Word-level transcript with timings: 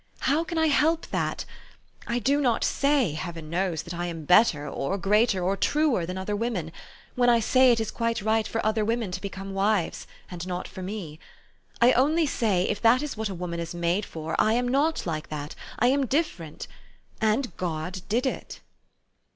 How 0.21 0.43
can 0.43 0.57
I 0.57 0.65
help 0.65 1.05
that? 1.11 1.45
I 2.07 2.17
do 2.17 2.41
not 2.41 2.63
say, 2.63 3.11
Heaven 3.11 3.51
knows! 3.51 3.83
that 3.83 3.93
I 3.93 4.07
am 4.07 4.25
better, 4.25 4.67
or 4.67 4.97
greater, 4.97 5.43
or 5.43 5.55
truer 5.55 6.07
than 6.07 6.17
other 6.17 6.35
women, 6.35 6.71
when 7.13 7.29
I 7.29 7.39
say 7.39 7.71
it 7.71 7.79
is 7.79 7.91
quite 7.91 8.19
right 8.23 8.47
for 8.47 8.65
other 8.65 8.83
women 8.83 9.11
to 9.11 9.21
become 9.21 9.53
wives, 9.53 10.07
and 10.31 10.47
not 10.47 10.67
for 10.67 10.81
me. 10.81 11.19
I 11.79 11.91
only 11.91 12.25
say, 12.25 12.63
If 12.63 12.81
that 12.81 13.03
is 13.03 13.15
what 13.15 13.29
a 13.29 13.35
woman 13.35 13.59
is 13.59 13.75
made 13.75 14.05
for, 14.07 14.35
I 14.41 14.53
am 14.53 14.67
not 14.67 15.05
like 15.05 15.29
that: 15.29 15.53
I 15.77 15.89
am 15.89 16.07
different. 16.07 16.67
And 17.21 17.55
God 17.55 18.01
did 18.09 18.25
it." 18.25 18.59